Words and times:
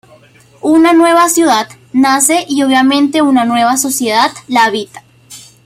Una 0.63 0.93
nueva 0.93 1.29
ciudad 1.29 1.69
nace 1.93 2.43
y 2.49 2.63
obviamente 2.63 3.21
una 3.21 3.45
nueva 3.45 3.77
sociedad 3.77 4.31
la 4.47 4.65
habita. 4.65 5.03